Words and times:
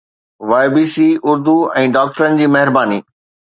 YBC 0.63 0.95
Urdu 1.29 1.55
۽ 1.83 1.93
ڊاڪٽرن 1.99 2.43
جي 2.43 2.51
مهرباني 2.57 3.01